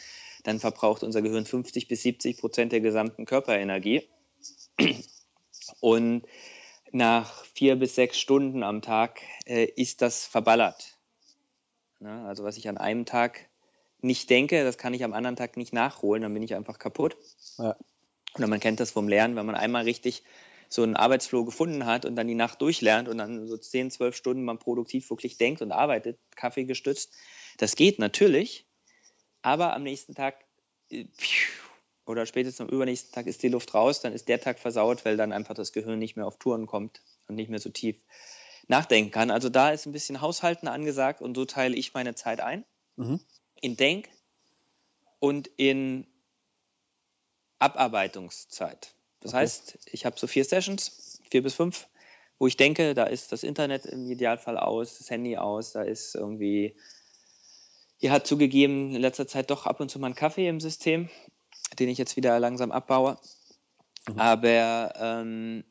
[0.42, 4.08] dann verbraucht unser Gehirn 50 bis 70 Prozent der gesamten Körperenergie.
[5.80, 6.22] Und
[6.92, 10.96] nach vier bis sechs Stunden am Tag äh, ist das verballert.
[12.00, 12.24] Ne?
[12.26, 13.50] Also was ich an einem Tag
[14.00, 17.18] nicht denke, das kann ich am anderen Tag nicht nachholen, dann bin ich einfach kaputt.
[17.58, 17.76] Ja.
[18.34, 20.22] Oder man kennt das vom Lernen, wenn man einmal richtig
[20.68, 24.16] so einen Arbeitsflow gefunden hat und dann die Nacht durchlernt und dann so 10, 12
[24.16, 27.12] Stunden man produktiv wirklich denkt und arbeitet, Kaffee gestützt.
[27.58, 28.66] Das geht natürlich,
[29.42, 30.44] aber am nächsten Tag
[30.90, 31.06] äh,
[32.06, 35.16] oder spätestens am übernächsten Tag ist die Luft raus, dann ist der Tag versaut, weil
[35.16, 37.96] dann einfach das Gehirn nicht mehr auf Touren kommt und nicht mehr so tief
[38.68, 39.30] nachdenken kann.
[39.30, 42.64] Also da ist ein bisschen Haushalten angesagt und so teile ich meine Zeit ein.
[42.96, 43.20] Mhm.
[43.60, 44.08] In Denk-
[45.18, 46.06] und in
[47.58, 48.95] Abarbeitungszeit.
[49.26, 49.42] Das okay.
[49.42, 51.88] heißt, ich habe so vier Sessions, vier bis fünf,
[52.38, 56.14] wo ich denke, da ist das Internet im Idealfall aus, das Handy aus, da ist
[56.14, 56.76] irgendwie,
[57.98, 61.08] hier hat zugegeben in letzter Zeit doch ab und zu mal einen Kaffee im System,
[61.80, 63.18] den ich jetzt wieder langsam abbaue.
[64.08, 64.18] Mhm.
[64.20, 65.64] Aber ähm,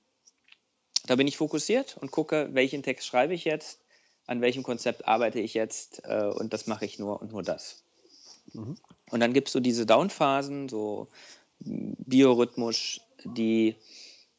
[1.05, 3.79] da bin ich fokussiert und gucke, welchen Text schreibe ich jetzt,
[4.27, 7.83] an welchem Konzept arbeite ich jetzt äh, und das mache ich nur und nur das.
[8.51, 8.75] Mhm.
[9.11, 11.07] Und dann gibt es so diese Downphasen, so
[11.59, 13.75] biorhythmisch die,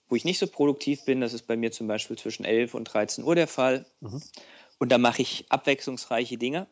[0.09, 1.21] wo ich nicht so produktiv bin.
[1.21, 3.87] Das ist bei mir zum Beispiel zwischen 11 und 13 Uhr der Fall.
[4.01, 4.23] Mhm.
[4.79, 6.67] Und da mache ich abwechslungsreiche Dinge,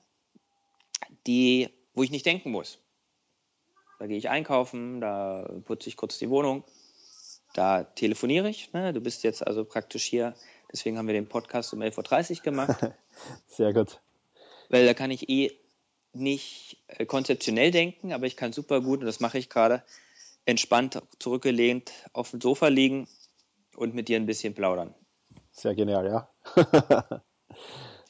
[1.26, 2.78] die, wo ich nicht denken muss.
[3.98, 6.64] Da gehe ich einkaufen, da putze ich kurz die Wohnung,
[7.54, 8.72] da telefoniere ich.
[8.72, 8.92] Ne?
[8.92, 10.34] Du bist jetzt also praktisch hier,
[10.72, 12.76] deswegen haben wir den Podcast um 11.30 Uhr gemacht.
[13.46, 14.00] Sehr gut.
[14.68, 15.52] Weil da kann ich eh
[16.12, 19.82] nicht äh, konzeptionell denken, aber ich kann super gut, und das mache ich gerade,
[20.46, 23.08] entspannt zurückgelehnt auf dem Sofa liegen
[23.76, 24.94] und mit dir ein bisschen plaudern.
[25.52, 26.28] Sehr genial, ja.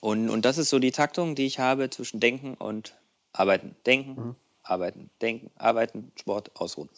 [0.01, 2.97] und, und das ist so die Taktung, die ich habe zwischen Denken und
[3.33, 3.77] Arbeiten.
[3.87, 4.37] Denken, mhm.
[4.63, 6.89] Arbeiten, Denken, Arbeiten, Sport, Ausruhen.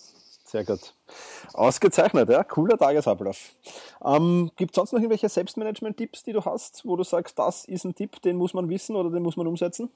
[0.44, 0.94] Sehr gut.
[1.54, 2.44] Ausgezeichnet, ja.
[2.44, 3.50] Cooler Tagesablauf.
[4.04, 7.84] Ähm, Gibt es sonst noch irgendwelche Selbstmanagement-Tipps, die du hast, wo du sagst, das ist
[7.84, 9.90] ein Tipp, den muss man wissen oder den muss man umsetzen?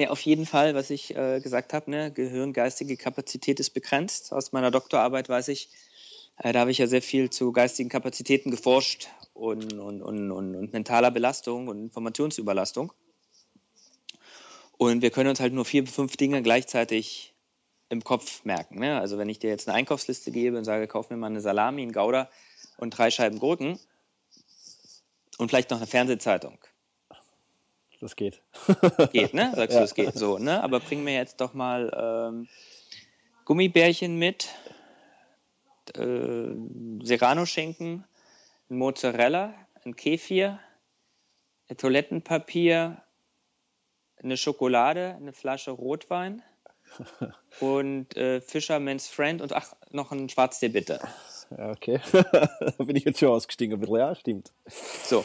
[0.00, 4.32] Ja, auf jeden Fall, was ich äh, gesagt habe, ne, gehirngeistige Kapazität ist begrenzt.
[4.32, 5.70] Aus meiner Doktorarbeit weiß ich,
[6.36, 10.54] äh, da habe ich ja sehr viel zu geistigen Kapazitäten geforscht und, und, und, und,
[10.54, 12.92] und mentaler Belastung und Informationsüberlastung.
[14.76, 17.34] Und wir können uns halt nur vier, fünf Dinge gleichzeitig
[17.88, 18.78] im Kopf merken.
[18.78, 19.00] Ne?
[19.00, 21.82] Also wenn ich dir jetzt eine Einkaufsliste gebe und sage, kauf mir mal eine Salami,
[21.82, 22.30] einen Gouda
[22.76, 23.80] und drei Scheiben Gurken
[25.38, 26.56] und vielleicht noch eine Fernsehzeitung
[28.00, 28.42] das geht.
[29.12, 29.52] Geht, ne?
[29.56, 29.80] Sagst ja.
[29.80, 30.62] du, es geht so, ne?
[30.62, 32.48] Aber bring mir jetzt doch mal ähm,
[33.44, 34.48] Gummibärchen mit,
[35.96, 36.54] äh,
[37.02, 38.04] Serrano-Schinken,
[38.68, 40.60] Mozzarella, ein Kefir,
[41.68, 43.02] ein Toilettenpapier,
[44.22, 46.42] eine Schokolade, eine Flasche Rotwein
[47.60, 51.00] und äh, Fisherman's Friend und ach, noch ein Schwarztee bitte.
[51.56, 52.00] Ja, okay.
[52.12, 54.52] da bin ich jetzt schon ausgestiegen, ja, stimmt.
[54.66, 55.24] So,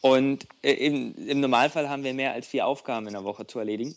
[0.00, 3.58] und äh, im, im, Normalfall haben wir mehr als vier Aufgaben in der Woche zu
[3.58, 3.96] erledigen.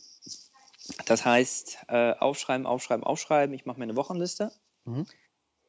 [1.06, 3.54] Das heißt, äh, aufschreiben, aufschreiben, aufschreiben.
[3.54, 4.52] Ich mache mir eine Wochenliste
[4.86, 5.06] mhm.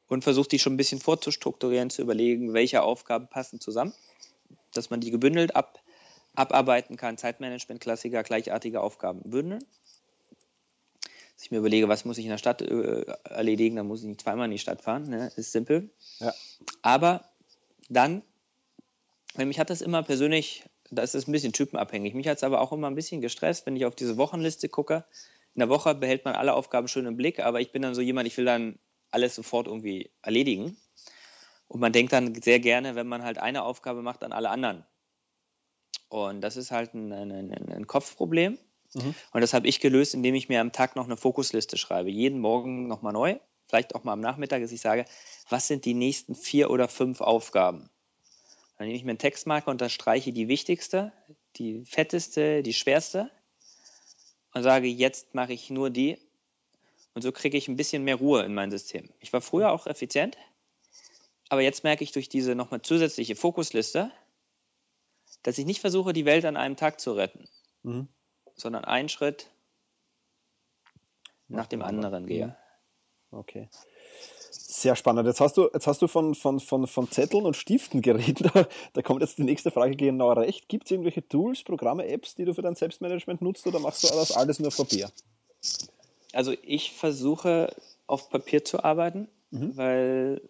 [0.08, 3.92] und versuche die schon ein bisschen vorzustrukturieren, zu überlegen, welche Aufgaben passen zusammen,
[4.72, 5.80] dass man die gebündelt ab,
[6.34, 7.18] abarbeiten kann.
[7.18, 9.62] Zeitmanagement-Klassiker, gleichartige Aufgaben bündeln.
[11.34, 14.06] Dass ich mir überlege, was muss ich in der Stadt äh, erledigen, dann muss ich
[14.06, 15.10] nicht zweimal in die Stadt fahren.
[15.10, 15.30] Ne?
[15.36, 15.90] Ist simpel.
[16.20, 16.32] Ja.
[16.80, 17.28] Aber
[17.90, 18.22] dann
[19.36, 22.14] mich hat das immer persönlich, das ist ein bisschen typenabhängig.
[22.14, 25.04] Mich hat es aber auch immer ein bisschen gestresst, wenn ich auf diese Wochenliste gucke.
[25.54, 28.00] In der Woche behält man alle Aufgaben schön im Blick, aber ich bin dann so
[28.00, 28.78] jemand, ich will dann
[29.10, 30.76] alles sofort irgendwie erledigen.
[31.68, 34.84] Und man denkt dann sehr gerne, wenn man halt eine Aufgabe macht, an alle anderen.
[36.08, 38.58] Und das ist halt ein, ein, ein Kopfproblem.
[38.94, 39.14] Mhm.
[39.32, 42.10] Und das habe ich gelöst, indem ich mir am Tag noch eine Fokusliste schreibe.
[42.10, 45.06] Jeden Morgen nochmal neu, vielleicht auch mal am Nachmittag, dass ich sage,
[45.48, 47.88] was sind die nächsten vier oder fünf Aufgaben?
[48.82, 51.12] Dann nehme ich mir einen Textmarker und unterstreiche die wichtigste,
[51.54, 53.30] die fetteste, die schwerste
[54.54, 56.18] und sage, jetzt mache ich nur die.
[57.14, 59.08] Und so kriege ich ein bisschen mehr Ruhe in mein System.
[59.20, 60.36] Ich war früher auch effizient,
[61.48, 64.10] aber jetzt merke ich durch diese nochmal zusätzliche Fokusliste,
[65.44, 67.48] dass ich nicht versuche, die Welt an einem Tag zu retten,
[67.84, 68.08] mhm.
[68.56, 69.48] sondern einen Schritt
[71.46, 72.56] nach dem anderen gehe.
[73.30, 73.68] Okay.
[74.72, 75.26] Sehr spannend.
[75.26, 78.50] Jetzt hast du, jetzt hast du von, von, von, von Zetteln und Stiften geredet.
[78.94, 80.66] Da kommt jetzt die nächste Frage genau recht.
[80.68, 84.08] Gibt es irgendwelche Tools, Programme, Apps, die du für dein Selbstmanagement nutzt oder machst du
[84.08, 85.10] das alles nur auf Papier?
[86.32, 89.76] Also ich versuche auf Papier zu arbeiten, mhm.
[89.76, 90.40] weil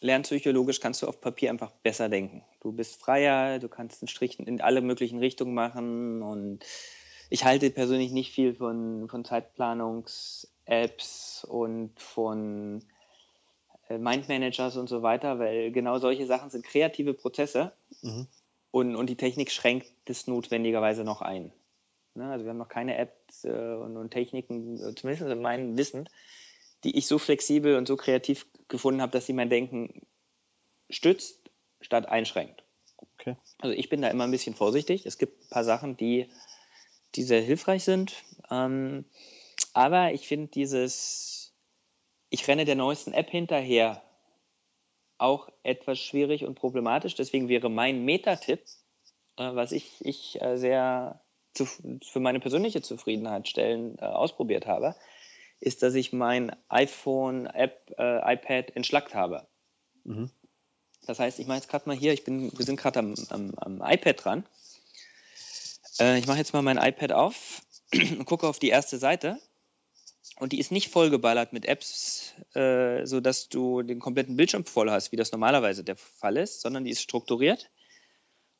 [0.00, 2.44] lernpsychologisch kannst du auf Papier einfach besser denken.
[2.60, 6.60] Du bist freier, du kannst einen Strich in alle möglichen Richtungen machen und
[7.30, 12.84] ich halte persönlich nicht viel von, von Zeitplanungs-Apps und von
[13.88, 17.72] Mindmanagers und so weiter, weil genau solche Sachen sind kreative Prozesse
[18.02, 18.26] mhm.
[18.70, 21.52] und, und die Technik schränkt das notwendigerweise noch ein.
[22.14, 22.30] Ne?
[22.30, 26.08] Also wir haben noch keine Apps äh, und, und, Techniken, äh, zumindest in meinem Wissen,
[26.84, 30.02] die ich so flexibel und so kreativ gefunden habe, dass sie mein Denken
[30.90, 32.64] stützt statt einschränkt.
[33.18, 33.36] Okay.
[33.58, 35.06] Also ich bin da immer ein bisschen vorsichtig.
[35.06, 36.28] Es gibt ein paar Sachen, die,
[37.14, 38.14] die sehr hilfreich sind.
[38.50, 39.04] Ähm,
[39.72, 41.35] aber ich finde dieses,
[42.30, 44.02] ich renne der neuesten App hinterher,
[45.18, 47.14] auch etwas schwierig und problematisch.
[47.14, 48.60] Deswegen wäre mein Meta-Tipp,
[49.36, 51.20] äh, was ich, ich äh, sehr
[51.54, 54.94] zu, für meine persönliche Zufriedenheit stellen, äh, ausprobiert habe,
[55.60, 59.46] ist, dass ich mein iPhone, App, äh, iPad entschlackt habe.
[60.04, 60.30] Mhm.
[61.06, 63.54] Das heißt, ich mache jetzt gerade mal hier, ich bin, wir sind gerade am, am,
[63.56, 64.46] am, iPad dran.
[66.00, 67.62] Äh, ich mache jetzt mal mein iPad auf
[67.94, 69.38] und gucke auf die erste Seite.
[70.38, 75.10] Und die ist nicht vollgeballert mit Apps, äh, sodass du den kompletten Bildschirm voll hast,
[75.10, 77.70] wie das normalerweise der Fall ist, sondern die ist strukturiert.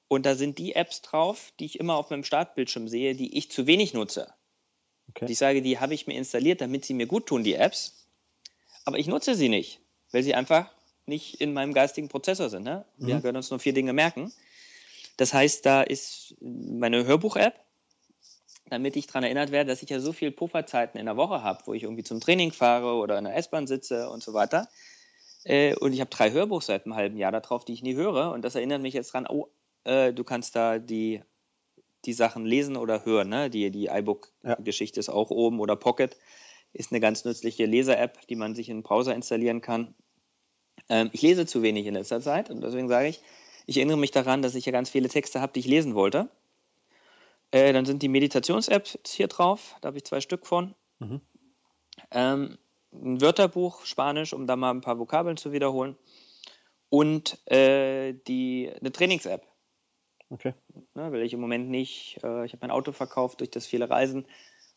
[0.09, 3.51] Und da sind die Apps drauf, die ich immer auf meinem Startbildschirm sehe, die ich
[3.51, 4.33] zu wenig nutze.
[5.11, 5.27] Okay.
[5.29, 8.07] Ich sage, die habe ich mir installiert, damit sie mir gut tun, die Apps.
[8.85, 9.81] Aber ich nutze sie nicht,
[10.13, 10.71] weil sie einfach
[11.05, 12.63] nicht in meinem geistigen Prozessor sind.
[12.63, 12.85] Ne?
[12.97, 13.07] Mhm.
[13.07, 14.33] Wir können uns nur vier Dinge merken.
[15.17, 17.66] Das heißt, da ist meine Hörbuch-App,
[18.69, 21.63] damit ich daran erinnert werde, dass ich ja so viele Pufferzeiten in der Woche habe,
[21.67, 24.69] wo ich irgendwie zum Training fahre oder in der S-Bahn sitze und so weiter.
[25.45, 28.33] Äh, und ich habe drei Hörbuch seit einem halben Jahr darauf, die ich nie höre.
[28.33, 29.49] Und das erinnert mich jetzt dran, oh,
[29.85, 31.23] äh, du kannst da die
[32.07, 33.29] die Sachen lesen oder hören.
[33.29, 33.51] Ne?
[33.51, 35.01] Die, die iBook-Geschichte ja.
[35.01, 36.17] ist auch oben oder Pocket
[36.73, 39.95] ist eine ganz nützliche Leser-App, die man sich in den Browser installieren kann.
[40.89, 43.21] Ähm, ich lese zu wenig in letzter Zeit und deswegen sage ich,
[43.67, 46.29] ich erinnere mich daran, dass ich ja ganz viele Texte habe, die ich lesen wollte.
[47.57, 50.75] Äh, dann sind die Meditations-Apps hier drauf, da habe ich zwei Stück von.
[50.99, 51.23] Mhm.
[52.11, 52.59] Ähm,
[52.93, 55.97] ein Wörterbuch, Spanisch, um da mal ein paar Vokabeln zu wiederholen.
[56.91, 59.47] Und äh, die, eine Trainings-App.
[60.29, 60.53] Okay.
[60.93, 63.89] Ne, weil ich im Moment nicht, äh, ich habe mein Auto verkauft durch das viele
[63.89, 64.27] Reisen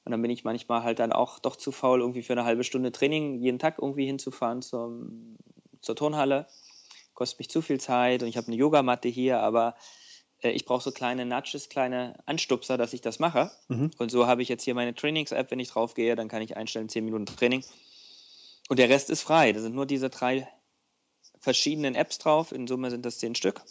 [0.05, 2.63] und dann bin ich manchmal halt dann auch doch zu faul, irgendwie für eine halbe
[2.63, 5.37] Stunde Training jeden Tag irgendwie hinzufahren zum,
[5.81, 6.47] zur Turnhalle.
[7.13, 9.75] Kostet mich zu viel Zeit und ich habe eine Yogamatte hier, aber
[10.41, 13.51] ich brauche so kleine Nudges, kleine Anstupser, dass ich das mache.
[13.67, 13.91] Mhm.
[13.97, 16.55] Und so habe ich jetzt hier meine Trainings-App, wenn ich drauf gehe, dann kann ich
[16.55, 17.63] einstellen 10 Minuten Training.
[18.69, 19.51] Und der Rest ist frei.
[19.51, 20.47] Da sind nur diese drei
[21.39, 22.51] verschiedenen Apps drauf.
[22.51, 23.61] In Summe sind das 10 Stück.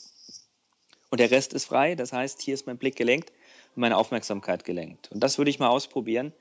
[1.10, 1.94] Und der Rest ist frei.
[1.94, 3.32] Das heißt, hier ist mein Blick gelenkt
[3.74, 5.10] und meine Aufmerksamkeit gelenkt.
[5.10, 6.32] Und das würde ich mal ausprobieren,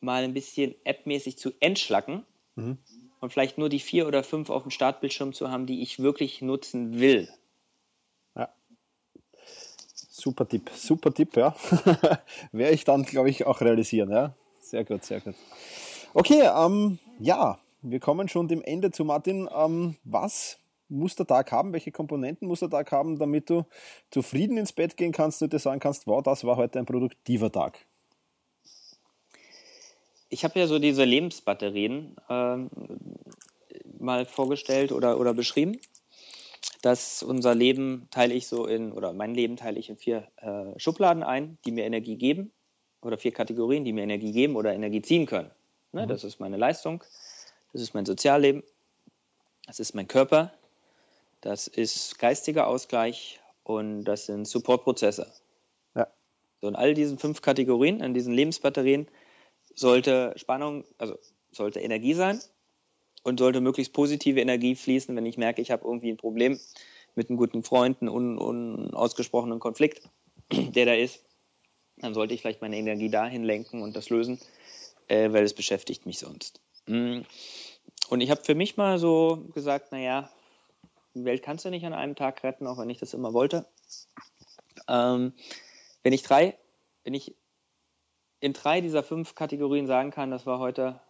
[0.00, 2.78] mal ein bisschen appmäßig zu entschlacken mhm.
[3.20, 6.42] und vielleicht nur die vier oder fünf auf dem Startbildschirm zu haben, die ich wirklich
[6.42, 7.28] nutzen will.
[10.28, 11.56] Super Tipp, super Tipp, ja.
[12.52, 14.34] Werde ich dann, glaube ich, auch realisieren, ja.
[14.60, 15.34] Sehr gut, sehr gut.
[16.12, 19.48] Okay, ähm, ja, wir kommen schon dem Ende zu Martin.
[19.56, 20.58] Ähm, was
[20.90, 21.72] muss der Tag haben?
[21.72, 23.64] Welche Komponenten muss der Tag haben, damit du
[24.10, 27.50] zufrieden ins Bett gehen kannst und dir sagen kannst, wow, das war heute ein produktiver
[27.50, 27.86] Tag?
[30.28, 32.56] Ich habe ja so diese Lebensbatterien äh,
[33.98, 35.78] mal vorgestellt oder, oder beschrieben.
[36.88, 40.80] Dass unser Leben teile ich so in, oder mein Leben teile ich in vier äh,
[40.80, 42.50] Schubladen ein, die mir Energie geben,
[43.02, 45.50] oder vier Kategorien, die mir Energie geben oder Energie ziehen können.
[45.92, 46.08] Ne, mhm.
[46.08, 47.04] Das ist meine Leistung,
[47.74, 48.62] das ist mein Sozialleben,
[49.66, 50.54] das ist mein Körper,
[51.42, 55.30] das ist geistiger Ausgleich und das sind Supportprozesse.
[55.94, 56.08] Ja.
[56.62, 59.08] So in all diesen fünf Kategorien, in diesen Lebensbatterien,
[59.74, 61.18] sollte Spannung, also
[61.52, 62.40] sollte Energie sein
[63.22, 66.58] und sollte möglichst positive Energie fließen, wenn ich merke, ich habe irgendwie ein Problem
[67.14, 70.08] mit einem guten Freund, einen un, unausgesprochenen Konflikt,
[70.52, 71.22] der da ist,
[71.96, 74.38] dann sollte ich vielleicht meine Energie dahin lenken und das lösen,
[75.08, 76.60] äh, weil es beschäftigt mich sonst.
[76.86, 77.22] Mm.
[78.08, 80.30] Und ich habe für mich mal so gesagt, naja,
[81.14, 83.66] die Welt kannst du nicht an einem Tag retten, auch wenn ich das immer wollte.
[84.88, 85.34] Ähm,
[86.02, 86.56] wenn ich drei,
[87.04, 87.34] wenn ich
[88.40, 91.00] in drei dieser fünf Kategorien sagen kann, das war heute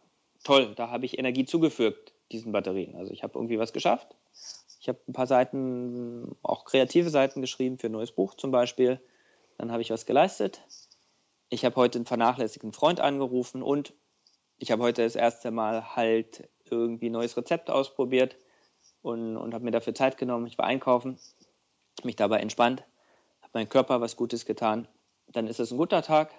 [0.44, 2.94] toll, da habe ich Energie zugefügt, diesen Batterien.
[2.96, 4.16] Also ich habe irgendwie was geschafft.
[4.80, 9.00] Ich habe ein paar Seiten, auch kreative Seiten geschrieben für ein neues Buch zum Beispiel.
[9.56, 10.62] Dann habe ich was geleistet.
[11.50, 13.92] Ich habe heute einen vernachlässigten Freund angerufen und
[14.58, 18.36] ich habe heute das erste Mal halt irgendwie ein neues Rezept ausprobiert
[19.02, 20.46] und, und habe mir dafür Zeit genommen.
[20.46, 21.18] Ich war einkaufen,
[22.04, 22.84] mich dabei entspannt,
[23.40, 24.88] habe meinem Körper was Gutes getan.
[25.28, 26.32] Dann ist es ein guter Tag.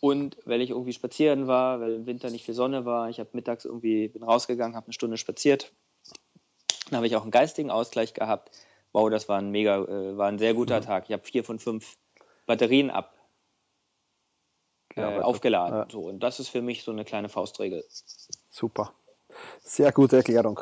[0.00, 3.30] Und weil ich irgendwie spazieren war, weil im Winter nicht viel Sonne war, ich habe
[3.32, 5.72] mittags irgendwie bin rausgegangen, habe eine Stunde spaziert,
[6.86, 8.50] Dann habe ich auch einen geistigen Ausgleich gehabt.
[8.92, 10.84] Wow, das war ein mega, äh, war ein sehr guter mhm.
[10.84, 11.04] Tag.
[11.06, 11.98] Ich habe vier von fünf
[12.46, 13.14] Batterien ab
[14.96, 15.78] äh, ja, aufgeladen.
[15.80, 15.86] Ja.
[15.90, 17.84] So, und das ist für mich so eine kleine Faustregel.
[18.50, 18.92] Super.
[19.62, 20.60] Sehr gute Erklärung.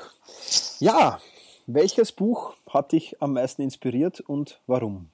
[0.80, 1.20] Ja,
[1.66, 5.10] welches Buch hat dich am meisten inspiriert und warum?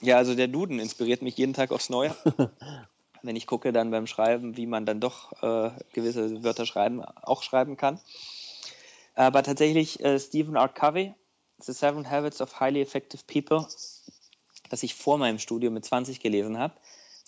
[0.00, 2.14] Ja, also der Duden inspiriert mich jeden Tag aufs Neue.
[3.22, 7.42] Wenn ich gucke dann beim Schreiben, wie man dann doch äh, gewisse Wörter schreiben, auch
[7.42, 8.00] schreiben kann.
[9.14, 10.68] Aber tatsächlich äh, Stephen R.
[10.68, 11.14] Covey,
[11.58, 13.66] The Seven Habits of Highly Effective People,
[14.70, 16.74] das ich vor meinem Studium mit 20 gelesen habe,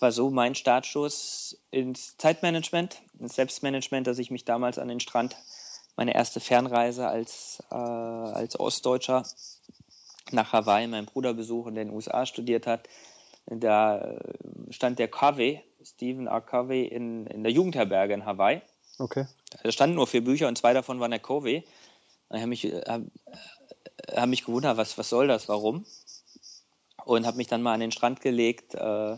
[0.00, 5.36] war so mein Startschuss ins Zeitmanagement, ins Selbstmanagement, dass ich mich damals an den Strand,
[5.96, 9.24] meine erste Fernreise als, äh, als Ostdeutscher
[10.32, 12.88] nach Hawaii, meinen Bruder besuchen, der in den USA studiert hat.
[13.46, 14.18] Da äh,
[14.70, 16.40] stand der Covey, Stephen R.
[16.40, 18.62] Covey, in, in der Jugendherberge in Hawaii.
[18.98, 19.26] Okay.
[19.62, 21.64] Da standen nur vier Bücher und zwei davon waren der Covey.
[22.30, 23.02] Ich habe mich, hab,
[24.10, 25.84] hab mich gewundert, was, was soll das, warum?
[27.04, 29.16] Und habe mich dann mal an den Strand gelegt äh,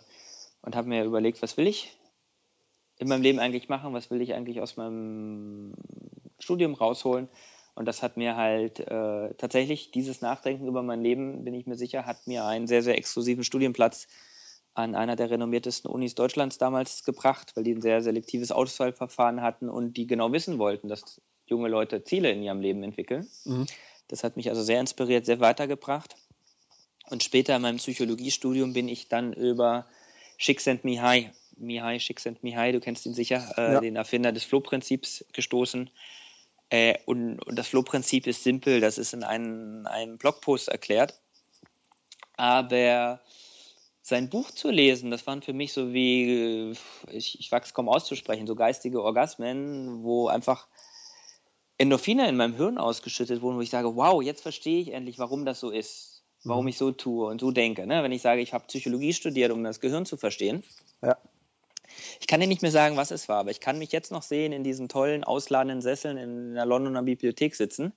[0.63, 1.97] und habe mir überlegt, was will ich
[2.99, 5.75] in meinem Leben eigentlich machen, was will ich eigentlich aus meinem
[6.39, 7.29] Studium rausholen.
[7.75, 11.77] Und das hat mir halt äh, tatsächlich dieses Nachdenken über mein Leben, bin ich mir
[11.77, 14.09] sicher, hat mir einen sehr, sehr exklusiven Studienplatz
[14.77, 19.71] an einer der renommiertesten Unis Deutschlands damals gebracht, weil die ein sehr selektives Auswahlverfahren hatten
[19.71, 23.27] und die genau wissen wollten, dass junge Leute Ziele in ihrem Leben entwickeln.
[23.45, 23.67] Mhm.
[24.09, 26.17] Das hat mich also sehr inspiriert, sehr weitergebracht.
[27.09, 29.87] Und später in meinem Psychologiestudium bin ich dann über
[30.37, 33.81] Csikszentmihalyi, Mihai, Csikszentmihalyi, du kennst ihn sicher, äh, ja.
[33.81, 35.89] den Erfinder des Flow-Prinzips gestoßen.
[36.69, 41.19] Äh, und, und, das Flow-Prinzip ist simpel, das ist in einem, einem Blogpost erklärt.
[42.37, 43.23] Aber
[44.07, 46.73] sein Buch zu lesen, das waren für mich so wie,
[47.11, 50.69] ich, ich wachse kaum auszusprechen, so geistige Orgasmen, wo einfach
[51.77, 55.45] Endorphine in meinem Hirn ausgeschüttet wurden, wo ich sage, wow, jetzt verstehe ich endlich, warum
[55.45, 56.69] das so ist, warum mhm.
[56.69, 57.85] ich so tue und so denke.
[57.85, 58.05] Ne?
[58.05, 60.63] Wenn ich sage, ich habe Psychologie studiert, um das Gehirn zu verstehen.
[61.03, 61.19] Ja.
[62.21, 64.23] Ich kann dir nicht mehr sagen, was es war, aber ich kann mich jetzt noch
[64.23, 67.93] sehen in diesen tollen, ausladenden Sesseln in der Londoner Bibliothek sitzen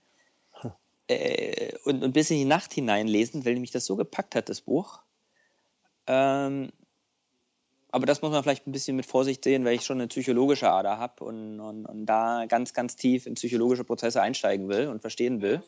[0.53, 0.71] hm.
[1.07, 4.61] äh, und, und bis in die Nacht hineinlesen, weil mich das so gepackt hat, das
[4.61, 5.03] Buch.
[6.09, 6.71] Ähm,
[7.91, 10.69] aber das muss man vielleicht ein bisschen mit Vorsicht sehen, weil ich schon eine psychologische
[10.69, 15.01] Ader habe und, und, und, da ganz, ganz tief in psychologische Prozesse einsteigen will und
[15.01, 15.61] verstehen will.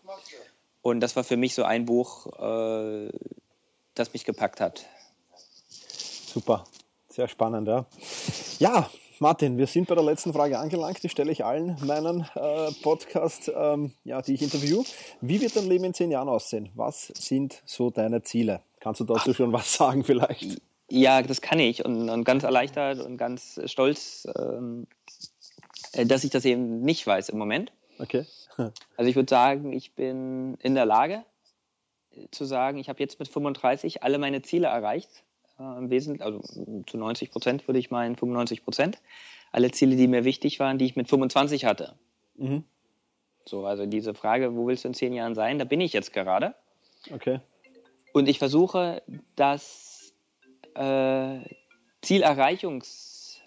[0.82, 3.12] Und das war für mich so ein Buch, äh,
[3.94, 4.86] das mich gepackt hat.
[5.80, 6.66] Super,
[7.08, 7.86] sehr spannend, ja.
[8.58, 11.04] Ja, Martin, wir sind bei der letzten Frage angelangt.
[11.04, 14.84] Die stelle ich allen meinen äh, Podcast, ähm, ja, die ich interview.
[15.22, 16.70] Wie wird dein Leben in zehn Jahren aussehen?
[16.74, 18.62] Was sind so deine Ziele?
[18.82, 20.60] Kannst du dazu schon was sagen vielleicht?
[20.90, 24.88] Ja, das kann ich und, und ganz erleichtert und ganz stolz, ähm,
[25.94, 27.72] äh, dass ich das eben nicht weiß im Moment.
[28.00, 28.26] Okay.
[28.58, 31.24] also ich würde sagen, ich bin in der Lage
[32.12, 35.24] äh, zu sagen, ich habe jetzt mit 35 alle meine Ziele erreicht.
[35.60, 38.98] Äh, Im Wesentlichen, also zu 90 Prozent würde ich meinen, 95 Prozent.
[39.52, 41.94] Alle Ziele, die mir wichtig waren, die ich mit 25 hatte.
[42.36, 42.64] Mhm.
[43.46, 46.14] So, also diese Frage, wo willst du in zehn Jahren sein, da bin ich jetzt
[46.14, 46.56] gerade.
[47.12, 47.40] Okay.
[48.14, 49.02] Und ich versuche,
[49.36, 50.14] das
[50.76, 51.40] äh,
[52.02, 53.42] Zielerreichungs,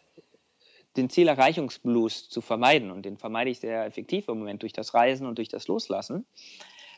[0.97, 2.91] den Zielerreichungsblues zu vermeiden.
[2.91, 6.25] Und den vermeide ich sehr effektiv im Moment durch das Reisen und durch das Loslassen.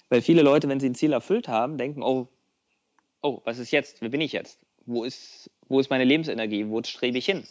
[0.08, 2.28] Weil viele Leute, wenn sie ein Ziel erfüllt haben, denken, oh,
[3.22, 4.02] oh, was ist jetzt?
[4.02, 4.60] Wer bin ich jetzt?
[4.84, 6.68] Wo ist, wo ist meine Lebensenergie?
[6.68, 7.44] Wo strebe ich hin?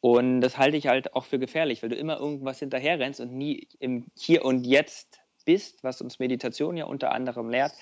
[0.00, 3.68] Und das halte ich halt auch für gefährlich, weil du immer irgendwas hinterherrennst und nie
[3.80, 7.72] im Hier und Jetzt bist, was uns Meditation ja unter anderem lehrt,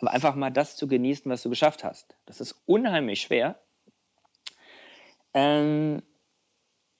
[0.00, 2.16] aber einfach mal das zu genießen, was du geschafft hast.
[2.26, 3.60] Das ist unheimlich schwer.
[5.34, 6.02] Ähm,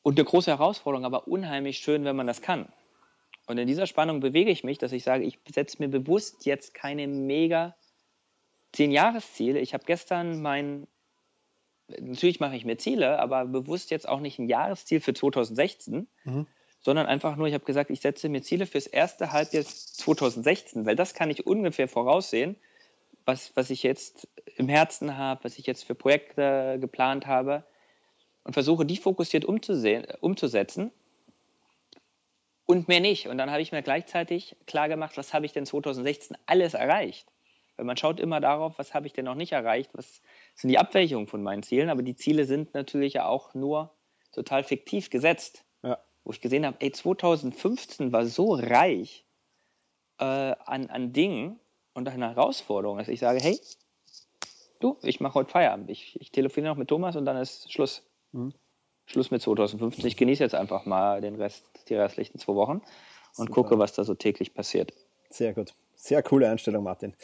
[0.02, 2.68] und eine große Herausforderung, aber unheimlich schön, wenn man das kann.
[3.46, 6.74] Und in dieser Spannung bewege ich mich, dass ich sage, ich setze mir bewusst jetzt
[6.74, 7.74] keine mega
[8.72, 9.58] zehn Jahresziele.
[9.58, 10.86] Ich habe gestern mein,
[11.88, 16.46] natürlich mache ich mir Ziele, aber bewusst jetzt auch nicht ein Jahresziel für 2016, mhm.
[16.80, 20.96] sondern einfach nur, ich habe gesagt, ich setze mir Ziele fürs erste Halbjahr 2016, weil
[20.96, 22.56] das kann ich ungefähr voraussehen
[23.30, 27.64] was, was ich jetzt im Herzen habe, was ich jetzt für Projekte geplant habe
[28.42, 30.90] und versuche, die fokussiert umzusetzen
[32.66, 33.28] und mehr nicht.
[33.28, 37.28] Und dann habe ich mir gleichzeitig klar gemacht, was habe ich denn 2016 alles erreicht.
[37.76, 40.22] Weil man schaut immer darauf, was habe ich denn noch nicht erreicht, was
[40.56, 43.94] sind die Abweichungen von meinen Zielen, aber die Ziele sind natürlich ja auch nur
[44.32, 45.64] total fiktiv gesetzt.
[45.84, 45.98] Ja.
[46.24, 49.24] Wo ich gesehen habe, ey, 2015 war so reich
[50.18, 51.60] äh, an, an Dingen,
[51.94, 53.08] und eine Herausforderung ist.
[53.08, 53.60] Ich sage, hey,
[54.80, 55.90] du, ich mache heute Feierabend.
[55.90, 58.02] Ich, ich telefoniere noch mit Thomas und dann ist Schluss.
[58.32, 58.52] Mhm.
[59.06, 60.06] Schluss mit 2015.
[60.06, 62.80] Ich genieße jetzt einfach mal den Rest, die restlichen zwei Wochen
[63.36, 63.52] und Super.
[63.52, 64.92] gucke, was da so täglich passiert.
[65.30, 65.74] Sehr gut.
[65.96, 67.14] Sehr coole Einstellung, Martin.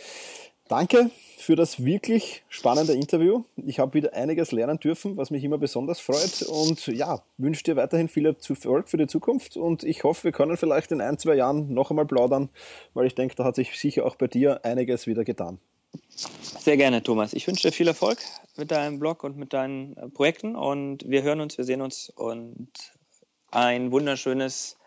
[0.69, 1.11] Danke
[1.47, 3.45] für das wirklich spannende Interview.
[3.57, 6.43] Ich habe wieder einiges lernen dürfen, was mich immer besonders freut.
[6.43, 9.57] Und ja, wünsche dir weiterhin viel Erfolg für die Zukunft.
[9.57, 12.49] Und ich hoffe, wir können vielleicht in ein, zwei Jahren noch einmal plaudern,
[12.95, 15.61] weil ich denke, da hat sich sicher auch bei dir einiges wieder getan.
[16.11, 17.33] Sehr gerne, Thomas.
[17.33, 18.19] Ich wünsche dir viel Erfolg
[18.57, 20.57] mit deinem Blog und mit deinen äh, Projekten.
[20.57, 22.71] Und wir hören uns, wir sehen uns und
[23.53, 24.79] ein wunderschönes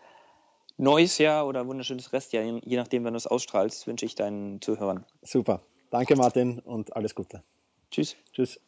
[0.76, 5.06] neues Jahr oder wunderschönes Restjahr, je nachdem, wenn du es ausstrahlst, wünsche ich deinen Zuhörern.
[5.22, 5.62] Super.
[5.90, 7.42] Danke, Martin, und alles Gute.
[7.90, 8.16] Tschüss.
[8.32, 8.60] Tschüss.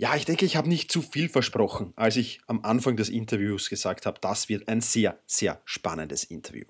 [0.00, 3.68] Ja, ich denke, ich habe nicht zu viel versprochen, als ich am Anfang des Interviews
[3.68, 6.64] gesagt habe, das wird ein sehr, sehr spannendes Interview.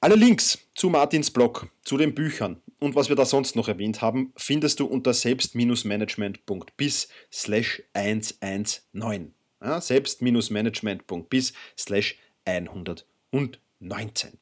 [0.00, 4.02] Alle Links zu Martins Blog, zu den Büchern und was wir da sonst noch erwähnt
[4.02, 9.34] haben, findest du unter selbst-management.bis slash 119.
[9.62, 14.38] Ja, selbst-management.bis slash 119.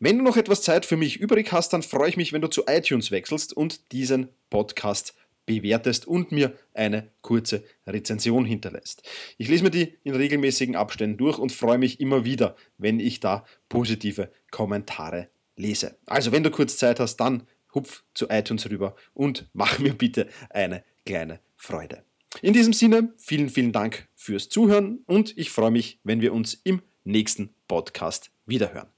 [0.00, 2.46] Wenn du noch etwas Zeit für mich übrig hast, dann freue ich mich, wenn du
[2.46, 9.02] zu iTunes wechselst und diesen Podcast bewertest und mir eine kurze Rezension hinterlässt.
[9.38, 13.18] Ich lese mir die in regelmäßigen Abständen durch und freue mich immer wieder, wenn ich
[13.18, 15.96] da positive Kommentare lese.
[16.06, 20.28] Also, wenn du kurz Zeit hast, dann hupf zu iTunes rüber und mach mir bitte
[20.50, 22.04] eine kleine Freude.
[22.40, 26.54] In diesem Sinne, vielen, vielen Dank fürs Zuhören und ich freue mich, wenn wir uns
[26.62, 28.88] im nächsten Podcast wiederhören.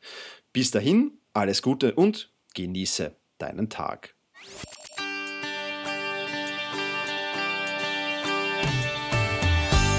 [0.53, 4.17] Bis dahin, alles Gute und genieße deinen Tag.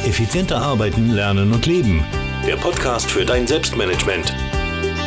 [0.06, 2.04] Effizienter arbeiten, lernen und leben.
[2.46, 4.34] Der Podcast für dein Selbstmanagement.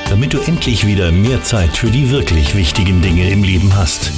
[0.09, 4.13] Damit du endlich wieder mehr Zeit für die wirklich wichtigen Dinge im Leben hast.